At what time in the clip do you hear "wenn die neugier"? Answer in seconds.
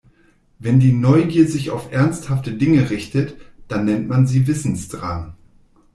0.57-1.47